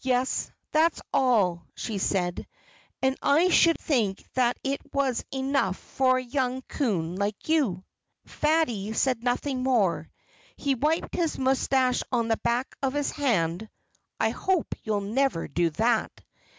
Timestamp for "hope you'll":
14.30-15.02